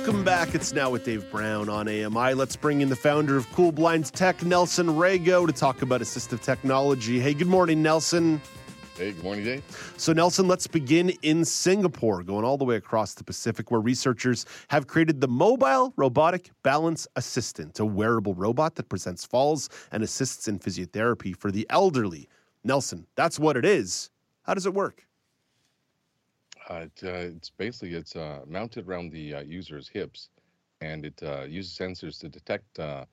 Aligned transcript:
Welcome 0.00 0.24
back. 0.24 0.54
It's 0.54 0.72
now 0.72 0.88
with 0.88 1.04
Dave 1.04 1.30
Brown 1.30 1.68
on 1.68 1.86
AMI. 1.86 2.32
Let's 2.32 2.56
bring 2.56 2.80
in 2.80 2.88
the 2.88 2.96
founder 2.96 3.36
of 3.36 3.46
Cool 3.52 3.70
Blinds 3.70 4.10
Tech, 4.10 4.42
Nelson 4.42 4.86
Rego, 4.86 5.46
to 5.46 5.52
talk 5.52 5.82
about 5.82 6.00
assistive 6.00 6.40
technology. 6.40 7.20
Hey, 7.20 7.34
good 7.34 7.48
morning, 7.48 7.82
Nelson. 7.82 8.40
Hey, 8.96 9.12
good 9.12 9.22
morning, 9.22 9.44
Dave. 9.44 9.94
So, 9.98 10.14
Nelson, 10.14 10.48
let's 10.48 10.66
begin 10.66 11.10
in 11.20 11.44
Singapore, 11.44 12.22
going 12.22 12.46
all 12.46 12.56
the 12.56 12.64
way 12.64 12.76
across 12.76 13.12
the 13.12 13.22
Pacific, 13.22 13.70
where 13.70 13.82
researchers 13.82 14.46
have 14.68 14.86
created 14.86 15.20
the 15.20 15.28
Mobile 15.28 15.92
Robotic 15.98 16.50
Balance 16.62 17.06
Assistant, 17.16 17.78
a 17.78 17.84
wearable 17.84 18.32
robot 18.32 18.76
that 18.76 18.88
presents 18.88 19.26
falls 19.26 19.68
and 19.92 20.02
assists 20.02 20.48
in 20.48 20.58
physiotherapy 20.58 21.36
for 21.36 21.50
the 21.50 21.66
elderly. 21.68 22.26
Nelson, 22.64 23.06
that's 23.16 23.38
what 23.38 23.54
it 23.54 23.66
is. 23.66 24.08
How 24.44 24.54
does 24.54 24.64
it 24.64 24.72
work? 24.72 25.04
Uh, 26.70 26.86
uh, 27.02 27.08
it's 27.34 27.50
basically 27.50 27.94
it's 27.94 28.14
uh, 28.14 28.40
mounted 28.46 28.88
around 28.88 29.10
the 29.10 29.34
uh, 29.34 29.40
user's 29.40 29.88
hips, 29.88 30.28
and 30.80 31.04
it 31.04 31.20
uh, 31.22 31.42
uses 31.42 31.76
sensors 31.76 32.18
to 32.20 32.28
detect 32.28 32.78
uh, 32.78 33.04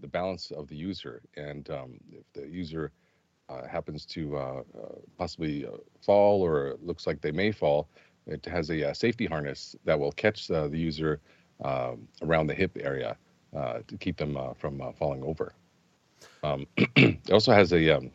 the 0.00 0.06
balance 0.06 0.52
of 0.52 0.68
the 0.68 0.76
user. 0.76 1.20
And 1.36 1.68
um, 1.68 1.98
if 2.12 2.24
the 2.32 2.46
user 2.48 2.92
happens 3.68 4.06
to 4.06 4.64
possibly 5.18 5.66
fall 6.00 6.42
or 6.42 6.76
looks 6.80 7.06
like 7.06 7.20
they 7.20 7.32
may 7.32 7.52
fall, 7.52 7.88
it 8.26 8.44
has 8.46 8.70
a 8.70 8.94
safety 8.94 9.26
harness 9.26 9.76
that 9.84 9.98
will 9.98 10.12
catch 10.12 10.46
the 10.46 10.68
user 10.72 11.20
um, 11.64 12.08
around 12.22 12.46
the 12.46 12.54
hip 12.54 12.76
area 12.80 13.16
to 13.52 13.96
keep 13.98 14.16
them 14.16 14.38
from 14.56 14.80
falling 14.98 15.22
over. 15.22 15.52
Um, 16.42 16.66
it 16.76 17.30
also 17.30 17.52
has 17.52 17.72
a, 17.72 17.90
um, 17.90 18.10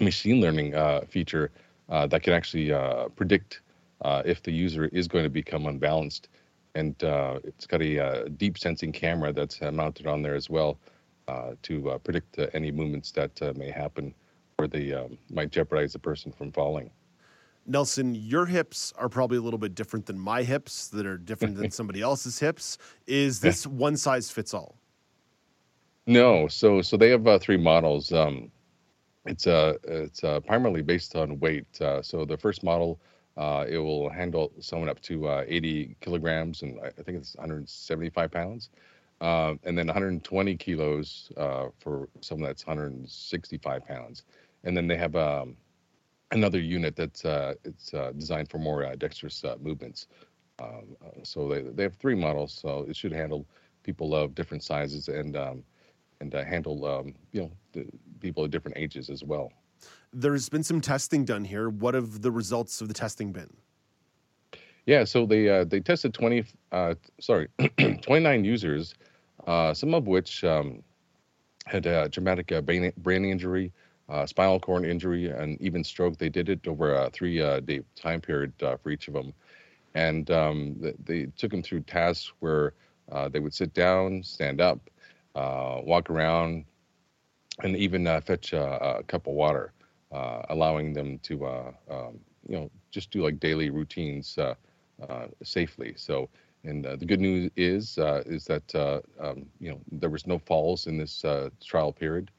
machine 0.00 0.40
learning 0.40 0.72
feature 1.08 1.50
that 1.88 2.22
can 2.22 2.32
actually 2.32 2.72
predict 3.16 3.60
uh, 4.02 4.22
if 4.24 4.42
the 4.42 4.52
user 4.52 4.86
is 4.86 5.08
going 5.08 5.24
to 5.24 5.30
become 5.30 5.66
unbalanced. 5.66 6.28
And 6.74 7.02
uh, 7.02 7.40
it's 7.44 7.66
got 7.66 7.82
a, 7.82 7.98
uh, 7.98 8.28
deep 8.36 8.58
sensing 8.58 8.92
camera 8.92 9.32
that's 9.32 9.60
uh, 9.60 9.72
mounted 9.72 10.06
on 10.06 10.22
there 10.22 10.34
as 10.34 10.48
well 10.48 10.78
uh, 11.26 11.52
to 11.62 11.90
uh, 11.90 11.98
predict 11.98 12.38
any 12.54 12.70
movements 12.70 13.10
that 13.12 13.56
may 13.56 13.70
happen 13.70 14.14
where 14.56 14.68
they 14.68 14.92
um, 14.92 15.18
might 15.30 15.50
jeopardize 15.50 15.92
the 15.92 15.98
person 15.98 16.32
from 16.32 16.52
falling. 16.52 16.90
Nelson, 17.66 18.14
your 18.14 18.46
hips 18.46 18.92
are 18.96 19.08
probably 19.08 19.36
a 19.36 19.40
little 19.40 19.58
bit 19.58 19.74
different 19.74 20.06
than 20.06 20.18
my 20.18 20.42
hips 20.42 20.88
that 20.88 21.04
are 21.04 21.18
different 21.18 21.56
than 21.56 21.70
somebody 21.78 22.00
else's 22.00 22.38
hips. 22.38 22.78
Is 23.06 23.40
this 23.40 23.66
one 23.66 23.96
size 23.96 24.30
fits 24.30 24.54
all? 24.54 24.76
No. 26.06 26.48
So 26.48 26.80
so 26.80 26.96
they 26.96 27.10
have 27.10 27.42
three 27.42 27.58
models. 27.58 28.10
Um, 28.10 28.50
it's 29.26 29.46
uh, 29.46 29.74
it's 29.84 30.20
primarily 30.46 30.80
based 30.80 31.14
on 31.14 31.38
weight. 31.40 31.66
so 31.76 32.24
the 32.26 32.38
first 32.38 32.64
model 32.64 32.98
uh, 33.38 33.64
it 33.68 33.78
will 33.78 34.10
handle 34.10 34.52
someone 34.58 34.88
up 34.88 35.00
to 35.00 35.28
uh, 35.28 35.44
80 35.46 35.94
kilograms, 36.00 36.62
and 36.62 36.78
I 36.80 36.90
think 36.90 37.18
it's 37.18 37.36
175 37.36 38.32
pounds, 38.32 38.70
uh, 39.20 39.54
and 39.62 39.78
then 39.78 39.86
120 39.86 40.56
kilos 40.56 41.30
uh, 41.36 41.68
for 41.78 42.08
someone 42.20 42.48
that's 42.48 42.66
165 42.66 43.86
pounds. 43.86 44.24
And 44.64 44.76
then 44.76 44.88
they 44.88 44.96
have 44.96 45.14
um, 45.14 45.56
another 46.32 46.58
unit 46.58 46.96
that's 46.96 47.24
uh, 47.24 47.54
it's 47.64 47.94
uh, 47.94 48.10
designed 48.18 48.50
for 48.50 48.58
more 48.58 48.84
dexterous 48.96 49.44
movements. 49.60 50.08
Um, 50.60 50.96
so 51.22 51.48
they 51.48 51.62
they 51.62 51.84
have 51.84 51.94
three 51.94 52.16
models, 52.16 52.52
so 52.52 52.84
it 52.88 52.96
should 52.96 53.12
handle 53.12 53.46
people 53.84 54.16
of 54.16 54.34
different 54.34 54.64
sizes 54.64 55.06
and 55.06 55.36
um, 55.36 55.62
and 56.20 56.32
handle 56.32 56.84
um, 56.84 57.14
you 57.30 57.42
know 57.42 57.84
people 58.18 58.44
of 58.44 58.50
different 58.50 58.76
ages 58.76 59.10
as 59.10 59.22
well. 59.22 59.52
There's 60.12 60.48
been 60.48 60.62
some 60.62 60.80
testing 60.80 61.24
done 61.24 61.44
here. 61.44 61.68
What 61.68 61.94
have 61.94 62.22
the 62.22 62.30
results 62.30 62.80
of 62.80 62.88
the 62.88 62.94
testing 62.94 63.32
been? 63.32 63.50
Yeah, 64.88 65.04
so 65.04 65.26
they 65.26 65.50
uh, 65.50 65.64
they 65.64 65.80
tested 65.80 66.14
20, 66.14 66.44
uh, 66.72 66.94
sorry, 67.20 67.48
29 67.78 68.42
users, 68.42 68.94
uh, 69.46 69.74
some 69.74 69.92
of 69.92 70.06
which 70.06 70.42
um, 70.44 70.82
had 71.66 71.84
a 71.84 72.08
traumatic 72.08 72.50
uh, 72.52 72.62
brain, 72.62 72.90
brain 72.96 73.26
injury, 73.26 73.70
uh, 74.08 74.24
spinal 74.24 74.58
cord 74.58 74.86
injury, 74.86 75.28
and 75.28 75.60
even 75.60 75.84
stroke. 75.84 76.16
They 76.16 76.30
did 76.30 76.48
it 76.48 76.66
over 76.66 76.94
a 76.94 77.10
three-day 77.10 77.78
uh, 77.80 77.82
time 78.00 78.22
period 78.22 78.54
for 78.58 78.90
each 78.90 79.08
of 79.08 79.14
them, 79.14 79.34
and 79.94 80.30
um, 80.30 80.94
they 81.04 81.26
took 81.36 81.50
them 81.50 81.62
through 81.62 81.80
tasks 81.80 82.32
where 82.38 82.72
they 83.30 83.40
would 83.40 83.52
sit 83.52 83.74
down, 83.74 84.22
stand 84.22 84.62
up, 84.62 84.80
walk 85.34 86.08
around, 86.08 86.64
and 87.62 87.76
even 87.76 88.04
fetch 88.22 88.52
a 88.52 89.02
cup 89.06 89.26
of 89.26 89.34
water 89.34 89.72
uh, 90.12 90.42
allowing 90.48 90.92
them 90.92 91.18
to 91.20 91.44
uh, 91.44 91.72
um, 91.90 92.18
you 92.48 92.56
know 92.56 92.70
just 92.90 93.10
do 93.10 93.22
like 93.22 93.38
daily 93.38 93.70
routines 93.70 94.38
uh, 94.38 94.54
uh 95.08 95.26
safely. 95.42 95.94
So, 95.96 96.28
and 96.64 96.86
uh, 96.86 96.96
the 96.96 97.04
good 97.04 97.20
news 97.20 97.50
is 97.56 97.98
uh, 97.98 98.22
is 98.26 98.44
that 98.46 98.74
um, 99.20 99.46
you 99.60 99.70
know 99.70 99.80
there 99.92 100.10
was 100.10 100.26
no 100.26 100.38
falls 100.38 100.86
in 100.86 100.96
this 100.96 101.24
trial 101.64 101.92
period, 101.92 102.30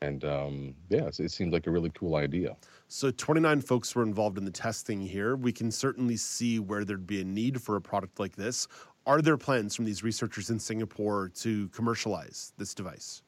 and 0.00 0.24
um, 0.24 0.74
yeah, 0.88 1.08
it 1.18 1.30
seems 1.30 1.52
like 1.52 1.66
a 1.66 1.70
really 1.70 1.90
cool 1.94 2.16
idea. 2.16 2.56
So, 2.90 3.10
29 3.10 3.60
folks 3.60 3.94
were 3.94 4.02
involved 4.02 4.38
in 4.38 4.44
the 4.44 4.50
testing 4.50 5.00
here. 5.00 5.36
We 5.36 5.52
can 5.52 5.70
certainly 5.70 6.16
see 6.16 6.58
where 6.58 6.84
there'd 6.84 7.06
be 7.06 7.20
a 7.20 7.24
need 7.24 7.60
for 7.60 7.76
a 7.76 7.80
product 7.80 8.18
like 8.18 8.36
this. 8.36 8.66
Are 9.06 9.20
there 9.20 9.36
plans 9.36 9.74
from 9.74 9.86
these 9.86 10.02
researchers 10.02 10.50
in 10.50 10.58
Singapore 10.58 11.30
to 11.36 11.68
commercialize 11.68 12.52
this 12.58 12.74
device? 12.74 13.22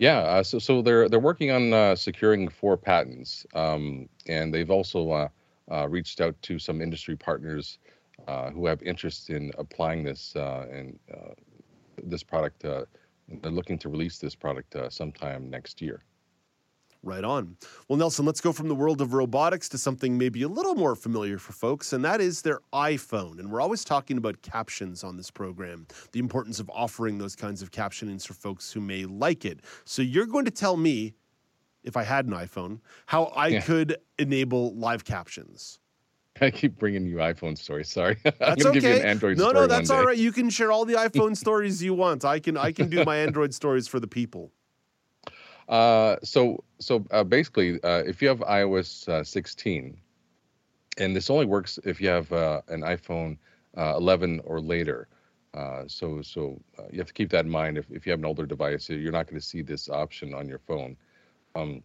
Yeah, 0.00 0.20
uh, 0.20 0.42
so 0.42 0.58
so 0.58 0.80
they're 0.80 1.10
they're 1.10 1.20
working 1.20 1.50
on 1.50 1.74
uh, 1.74 1.94
securing 1.94 2.48
four 2.48 2.78
patents, 2.78 3.44
um, 3.54 4.08
and 4.26 4.52
they've 4.52 4.70
also 4.70 5.10
uh, 5.10 5.28
uh 5.70 5.86
reached 5.90 6.22
out 6.22 6.34
to 6.40 6.58
some 6.58 6.80
industry 6.80 7.16
partners 7.16 7.78
uh, 8.26 8.48
who 8.50 8.64
have 8.64 8.82
interest 8.82 9.28
in 9.28 9.52
applying 9.58 10.02
this 10.02 10.34
uh, 10.36 10.66
and 10.72 10.98
this 12.02 12.22
product. 12.22 12.62
they're 12.62 12.86
looking 13.52 13.78
to 13.78 13.90
release 13.90 14.16
this 14.16 14.34
product 14.34 14.74
sometime 14.88 15.50
next 15.50 15.82
year. 15.82 16.02
Right 17.02 17.24
on. 17.24 17.56
Well, 17.88 17.96
Nelson, 17.96 18.26
let's 18.26 18.42
go 18.42 18.52
from 18.52 18.68
the 18.68 18.74
world 18.74 19.00
of 19.00 19.14
robotics 19.14 19.70
to 19.70 19.78
something 19.78 20.18
maybe 20.18 20.42
a 20.42 20.48
little 20.48 20.74
more 20.74 20.94
familiar 20.94 21.38
for 21.38 21.54
folks, 21.54 21.94
and 21.94 22.04
that 22.04 22.20
is 22.20 22.42
their 22.42 22.60
iPhone. 22.74 23.38
And 23.38 23.50
we're 23.50 23.62
always 23.62 23.84
talking 23.84 24.18
about 24.18 24.42
captions 24.42 25.02
on 25.02 25.16
this 25.16 25.30
program, 25.30 25.86
the 26.12 26.18
importance 26.18 26.60
of 26.60 26.70
offering 26.74 27.16
those 27.16 27.34
kinds 27.34 27.62
of 27.62 27.70
captionings 27.70 28.26
for 28.26 28.34
folks 28.34 28.70
who 28.70 28.82
may 28.82 29.06
like 29.06 29.46
it. 29.46 29.60
So 29.86 30.02
you're 30.02 30.26
going 30.26 30.44
to 30.44 30.50
tell 30.50 30.76
me, 30.76 31.14
if 31.84 31.96
I 31.96 32.02
had 32.02 32.26
an 32.26 32.32
iPhone, 32.32 32.80
how 33.06 33.24
I 33.24 33.46
yeah. 33.46 33.60
could 33.62 33.96
enable 34.18 34.74
live 34.74 35.02
captions. 35.02 35.78
I 36.40 36.50
keep 36.50 36.78
bringing 36.78 37.06
you 37.06 37.16
iPhone 37.16 37.56
stories. 37.56 37.88
Sorry, 37.88 38.18
that's 38.24 38.64
okay. 38.64 38.74
Give 38.74 38.84
you 38.84 38.90
an 38.90 39.06
Android 39.06 39.38
story. 39.38 39.54
no, 39.54 39.60
no, 39.60 39.66
that's 39.66 39.88
all 39.90 40.04
right. 40.04 40.18
You 40.18 40.32
can 40.32 40.50
share 40.50 40.70
all 40.70 40.84
the 40.84 40.94
iPhone 41.08 41.34
stories 41.36 41.82
you 41.82 41.94
want. 41.94 42.24
I 42.26 42.40
can, 42.40 42.58
I 42.58 42.72
can 42.72 42.90
do 42.90 43.04
my 43.04 43.16
Android 43.16 43.54
stories 43.54 43.88
for 43.88 44.00
the 44.00 44.06
people. 44.06 44.52
Uh, 45.70 46.16
so 46.24 46.62
so 46.80 47.06
uh, 47.12 47.22
basically, 47.22 47.80
uh, 47.84 48.02
if 48.04 48.20
you 48.20 48.28
have 48.28 48.40
iOS 48.40 49.08
uh, 49.08 49.22
16, 49.22 49.96
and 50.98 51.16
this 51.16 51.30
only 51.30 51.46
works 51.46 51.78
if 51.84 52.00
you 52.00 52.08
have 52.08 52.30
uh, 52.32 52.60
an 52.68 52.80
iPhone 52.80 53.38
uh, 53.78 53.94
11 53.96 54.40
or 54.44 54.60
later. 54.60 55.06
so 55.86 56.20
so 56.22 56.60
you 56.90 56.98
have 56.98 57.06
to 57.06 57.12
keep 57.12 57.30
that 57.30 57.44
in 57.44 57.50
mind. 57.50 57.78
If 57.78 57.88
if 57.92 58.04
you 58.04 58.10
have 58.10 58.18
an 58.18 58.26
older 58.26 58.46
device, 58.46 58.90
you're 58.90 59.12
not 59.12 59.26
going 59.28 59.40
to 59.40 59.46
see 59.46 59.62
this 59.62 59.88
option 59.88 60.34
on 60.34 60.48
your 60.48 60.58
phone. 60.58 60.96
Um, 61.54 61.82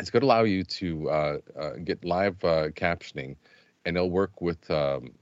it's 0.00 0.10
going 0.10 0.22
to 0.22 0.26
allow 0.26 0.42
you 0.42 0.64
to 0.64 1.40
get 1.84 2.04
live 2.04 2.38
captioning, 2.40 3.36
and 3.84 3.96
it'll 3.96 4.10
work 4.10 4.40
with 4.40 4.68
um, 4.72 5.12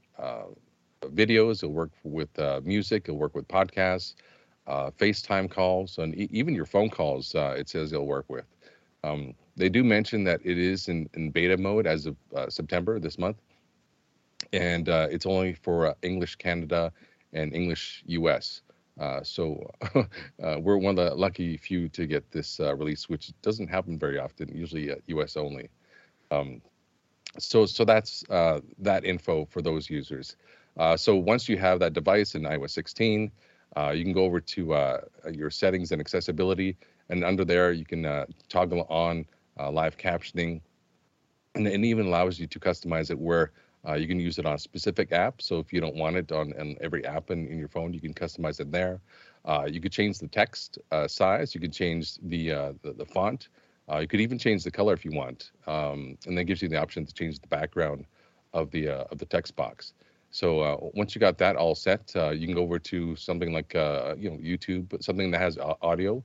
videos. 1.03 1.61
It'll 1.61 1.73
work 1.73 1.91
with 2.03 2.35
music. 2.63 3.03
It'll 3.05 3.19
work 3.19 3.35
with 3.35 3.47
podcasts 3.47 4.15
uh, 4.67 4.91
FaceTime 4.91 5.49
calls, 5.49 5.97
and 5.97 6.15
e- 6.15 6.29
even 6.31 6.53
your 6.53 6.65
phone 6.65 6.89
calls. 6.89 7.35
Uh, 7.35 7.55
it 7.57 7.69
says 7.69 7.91
it'll 7.91 8.07
work 8.07 8.25
with. 8.29 8.45
Um, 9.03 9.33
they 9.55 9.69
do 9.69 9.83
mention 9.83 10.23
that 10.23 10.41
it 10.43 10.57
is 10.57 10.87
in, 10.87 11.09
in 11.13 11.29
beta 11.29 11.57
mode 11.57 11.85
as 11.85 12.05
of 12.05 12.15
uh, 12.35 12.49
September 12.49 12.99
this 12.99 13.17
month, 13.17 13.37
and 14.53 14.87
uh, 14.87 15.07
it's 15.11 15.25
only 15.25 15.53
for 15.53 15.87
uh, 15.87 15.93
English 16.01 16.37
Canada 16.37 16.91
and 17.33 17.53
English 17.53 18.03
US. 18.07 18.61
Uh, 18.99 19.21
so 19.23 19.69
we're 20.39 20.77
one 20.77 20.97
of 20.97 21.09
the 21.09 21.15
lucky 21.15 21.57
few 21.57 21.89
to 21.89 22.05
get 22.05 22.29
this 22.31 22.59
release, 22.59 23.09
which 23.09 23.31
doesn't 23.41 23.67
happen 23.67 23.97
very 23.99 24.19
often. 24.19 24.55
Usually 24.55 24.91
US 25.07 25.35
only. 25.35 25.69
Um, 26.31 26.61
so 27.39 27.65
so 27.65 27.83
that's 27.83 28.23
that 28.29 29.03
info 29.03 29.45
for 29.45 29.61
those 29.61 29.89
users. 29.89 30.37
so 30.95 31.15
once 31.15 31.49
you 31.49 31.57
have 31.57 31.79
that 31.79 31.93
device 31.93 32.35
in 32.35 32.43
iOS 32.43 32.69
16. 32.69 33.31
Uh, 33.75 33.91
you 33.91 34.03
can 34.03 34.13
go 34.13 34.23
over 34.23 34.39
to 34.39 34.73
uh, 34.73 35.01
your 35.31 35.49
settings 35.49 35.91
and 35.91 35.99
accessibility, 35.99 36.77
and 37.09 37.23
under 37.23 37.43
there 37.43 37.71
you 37.71 37.85
can 37.85 38.05
uh, 38.05 38.25
toggle 38.49 38.85
on 38.89 39.25
uh, 39.59 39.71
live 39.71 39.97
captioning, 39.97 40.61
and 41.55 41.67
it 41.67 41.83
even 41.83 42.05
allows 42.05 42.39
you 42.39 42.47
to 42.47 42.59
customize 42.59 43.09
it 43.09 43.17
where 43.17 43.51
uh, 43.87 43.95
you 43.95 44.07
can 44.07 44.19
use 44.19 44.37
it 44.37 44.45
on 44.45 44.53
a 44.53 44.59
specific 44.59 45.11
app. 45.11 45.41
So 45.41 45.59
if 45.59 45.73
you 45.73 45.81
don't 45.81 45.95
want 45.95 46.15
it 46.15 46.31
on, 46.31 46.53
on 46.59 46.77
every 46.81 47.05
app 47.05 47.31
in, 47.31 47.47
in 47.47 47.57
your 47.57 47.67
phone, 47.67 47.93
you 47.93 47.99
can 47.99 48.13
customize 48.13 48.59
it 48.59 48.71
there. 48.71 49.01
Uh, 49.43 49.67
you 49.69 49.81
could 49.81 49.91
change 49.91 50.19
the 50.19 50.27
text 50.27 50.77
size. 51.07 51.53
You 51.53 51.59
could 51.59 51.73
change 51.73 52.15
the 52.21 52.49
the, 52.81 52.93
the, 52.93 53.05
font. 53.05 53.49
You 53.99 54.07
could 54.07 54.21
even 54.21 54.37
change 54.37 54.63
the 54.63 54.71
color 54.71 54.93
if 54.93 55.03
you 55.03 55.11
want, 55.11 55.51
um, 55.67 56.17
and 56.25 56.37
then 56.37 56.45
gives 56.45 56.61
you 56.61 56.69
the 56.69 56.77
option 56.77 57.05
to 57.05 57.13
change 57.13 57.39
the 57.39 57.47
background 57.47 58.05
of 58.53 58.71
the 58.71 58.87
of 58.89 59.17
the 59.17 59.25
text 59.25 59.55
box. 59.55 59.93
So 60.33 60.91
once 60.95 61.13
you 61.13 61.19
got 61.19 61.37
that 61.37 61.55
all 61.55 61.75
set, 61.75 62.11
you 62.15 62.45
can 62.47 62.55
go 62.55 62.63
over 62.63 62.79
to 62.79 63.15
something 63.15 63.53
like 63.53 63.73
you 63.73 64.29
know 64.29 64.37
YouTube, 64.41 64.89
but 64.89 65.03
something 65.03 65.31
that 65.31 65.39
has 65.39 65.57
audio, 65.81 66.23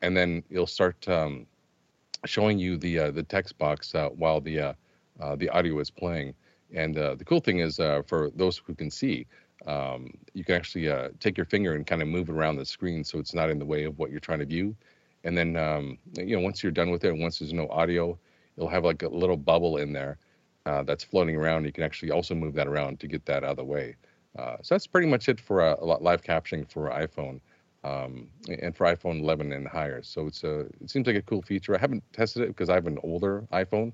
and 0.00 0.16
then 0.16 0.44
it'll 0.48 0.66
start 0.66 1.06
um, 1.08 1.44
showing 2.24 2.58
you 2.58 2.78
the 2.78 3.10
the 3.10 3.24
text 3.24 3.58
box 3.58 3.92
while 4.16 4.40
the 4.40 4.76
the 5.36 5.48
audio 5.50 5.78
is 5.80 5.90
playing. 5.90 6.34
And 6.74 6.98
uh, 6.98 7.14
the 7.14 7.24
cool 7.24 7.40
thing 7.40 7.60
is, 7.60 7.80
uh, 7.80 8.02
for 8.06 8.30
those 8.34 8.58
who 8.58 8.74
can 8.74 8.90
see, 8.90 9.26
um, 9.66 10.10
you 10.34 10.44
can 10.44 10.54
actually 10.54 10.88
uh, 10.88 11.08
take 11.20 11.36
your 11.36 11.46
finger 11.46 11.74
and 11.74 11.86
kind 11.86 12.02
of 12.02 12.08
move 12.08 12.28
it 12.28 12.32
around 12.32 12.56
the 12.56 12.64
screen 12.64 13.04
so 13.04 13.18
it's 13.18 13.34
not 13.34 13.50
in 13.50 13.58
the 13.58 13.64
way 13.64 13.84
of 13.84 13.98
what 13.98 14.10
you're 14.10 14.20
trying 14.20 14.38
to 14.40 14.46
view. 14.46 14.76
And 15.24 15.36
then, 15.36 15.56
um, 15.56 15.98
you 16.16 16.36
know, 16.36 16.42
once 16.42 16.62
you're 16.62 16.72
done 16.72 16.90
with 16.90 17.04
it, 17.04 17.16
once 17.16 17.38
there's 17.38 17.52
no 17.52 17.68
audio, 17.68 18.18
it'll 18.56 18.68
have 18.68 18.84
like 18.84 19.02
a 19.02 19.08
little 19.08 19.36
bubble 19.36 19.78
in 19.78 19.92
there 19.92 20.18
uh, 20.68 20.82
that's 20.82 21.02
floating 21.02 21.36
around. 21.36 21.64
You 21.64 21.72
can 21.72 21.82
actually 21.82 22.10
also 22.10 22.34
move 22.34 22.54
that 22.54 22.68
around 22.68 23.00
to 23.00 23.06
get 23.06 23.24
that 23.26 23.42
out 23.42 23.52
of 23.52 23.56
the 23.56 23.64
way. 23.64 23.96
Uh, 24.38 24.56
so 24.62 24.74
that's 24.74 24.86
pretty 24.86 25.08
much 25.08 25.28
it 25.28 25.40
for 25.40 25.62
uh, 25.62 25.76
live 25.80 26.22
captioning 26.22 26.70
for 26.70 26.90
iPhone 26.90 27.40
um, 27.84 28.28
and 28.62 28.76
for 28.76 28.84
iPhone 28.86 29.20
11 29.20 29.52
and 29.52 29.66
higher. 29.66 30.02
So 30.02 30.26
it's 30.26 30.44
a, 30.44 30.60
it 30.82 30.90
seems 30.90 31.06
like 31.06 31.16
a 31.16 31.22
cool 31.22 31.42
feature. 31.42 31.74
I 31.74 31.78
haven't 31.78 32.04
tested 32.12 32.42
it 32.42 32.48
because 32.48 32.68
I 32.68 32.74
have 32.74 32.86
an 32.86 32.98
older 33.02 33.46
iPhone. 33.52 33.92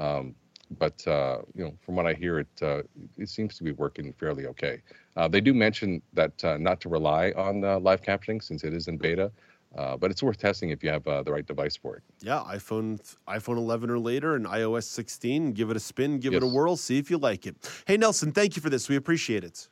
Um, 0.00 0.34
but 0.78 1.06
uh, 1.06 1.38
you 1.54 1.64
know, 1.64 1.74
from 1.80 1.94
what 1.94 2.06
I 2.06 2.14
hear, 2.14 2.40
it 2.40 2.48
uh, 2.60 2.82
it 3.16 3.28
seems 3.28 3.56
to 3.58 3.62
be 3.62 3.70
working 3.70 4.12
fairly 4.12 4.46
okay. 4.46 4.82
Uh, 5.16 5.28
they 5.28 5.40
do 5.40 5.54
mention 5.54 6.02
that 6.12 6.44
uh, 6.44 6.58
not 6.58 6.80
to 6.80 6.88
rely 6.88 7.32
on 7.36 7.62
uh, 7.62 7.78
live 7.78 8.02
captioning 8.02 8.42
since 8.42 8.64
it 8.64 8.74
is 8.74 8.88
in 8.88 8.96
beta, 8.96 9.30
uh, 9.76 9.96
but 9.96 10.10
it's 10.10 10.22
worth 10.22 10.38
testing 10.38 10.70
if 10.70 10.82
you 10.82 10.90
have 10.90 11.04
the 11.04 11.32
right 11.32 11.46
device 11.46 11.76
for 11.76 11.96
it. 11.96 12.02
Yeah, 12.20 12.42
iPhone 12.46 13.00
iPhone 13.28 13.56
11 13.56 13.90
or 13.90 13.98
later 13.98 14.34
and 14.34 14.46
iOS 14.46 14.84
16. 14.84 15.52
Give 15.52 15.70
it 15.70 15.76
a 15.76 15.80
spin, 15.80 16.18
give 16.18 16.32
yes. 16.32 16.42
it 16.42 16.46
a 16.46 16.48
whirl, 16.48 16.76
see 16.76 16.98
if 16.98 17.10
you 17.10 17.18
like 17.18 17.46
it. 17.46 17.56
Hey 17.86 17.96
Nelson, 17.96 18.32
thank 18.32 18.56
you 18.56 18.62
for 18.62 18.70
this. 18.70 18.88
We 18.88 18.96
appreciate 18.96 19.44
it. 19.44 19.68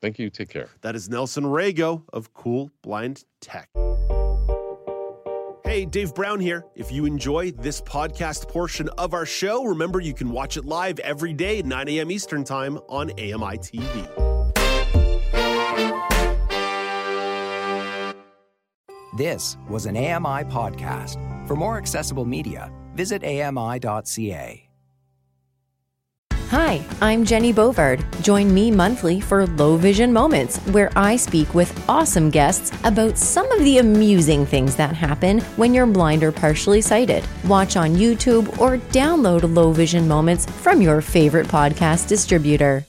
Thank 0.00 0.18
you. 0.18 0.30
Take 0.30 0.48
care. 0.48 0.68
That 0.80 0.96
is 0.96 1.10
Nelson 1.10 1.44
Rego 1.44 2.02
of 2.12 2.32
Cool 2.32 2.70
Blind 2.82 3.24
Tech. 3.40 3.68
Hey, 5.64 5.84
Dave 5.84 6.14
Brown 6.14 6.40
here. 6.40 6.64
If 6.74 6.90
you 6.90 7.04
enjoy 7.04 7.52
this 7.52 7.80
podcast 7.80 8.48
portion 8.48 8.88
of 8.98 9.14
our 9.14 9.26
show, 9.26 9.64
remember 9.64 10.00
you 10.00 10.14
can 10.14 10.30
watch 10.30 10.56
it 10.56 10.64
live 10.64 10.98
every 11.00 11.32
day 11.32 11.58
at 11.58 11.66
9 11.66 11.88
a.m. 11.88 12.10
Eastern 12.10 12.44
Time 12.44 12.78
on 12.88 13.10
AMI 13.12 13.58
TV. 13.58 14.29
This 19.12 19.56
was 19.68 19.86
an 19.86 19.96
AMI 19.96 20.44
podcast. 20.44 21.16
For 21.48 21.56
more 21.56 21.78
accessible 21.78 22.24
media, 22.24 22.72
visit 22.94 23.24
AMI.ca. 23.24 24.66
Hi, 26.50 26.84
I'm 27.00 27.24
Jenny 27.24 27.52
Bovard. 27.52 28.04
Join 28.22 28.52
me 28.52 28.72
monthly 28.72 29.20
for 29.20 29.46
Low 29.46 29.76
Vision 29.76 30.12
Moments, 30.12 30.58
where 30.72 30.90
I 30.96 31.14
speak 31.14 31.54
with 31.54 31.88
awesome 31.88 32.28
guests 32.28 32.72
about 32.82 33.16
some 33.16 33.50
of 33.52 33.60
the 33.60 33.78
amusing 33.78 34.44
things 34.44 34.74
that 34.74 34.96
happen 34.96 35.38
when 35.56 35.72
you're 35.72 35.86
blind 35.86 36.24
or 36.24 36.32
partially 36.32 36.80
sighted. 36.80 37.24
Watch 37.46 37.76
on 37.76 37.94
YouTube 37.94 38.58
or 38.58 38.78
download 38.90 39.54
Low 39.54 39.70
Vision 39.70 40.08
Moments 40.08 40.44
from 40.44 40.82
your 40.82 41.00
favorite 41.00 41.46
podcast 41.46 42.08
distributor. 42.08 42.84